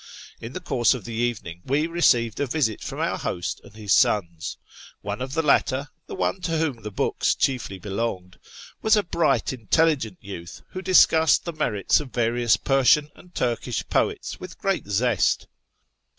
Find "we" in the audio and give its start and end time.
1.63-1.85